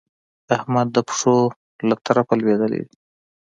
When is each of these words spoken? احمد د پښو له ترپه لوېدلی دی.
احمد 0.57 0.87
د 0.95 0.97
پښو 1.07 1.35
له 1.87 1.95
ترپه 2.05 2.33
لوېدلی 2.39 2.81
دی. 2.87 2.95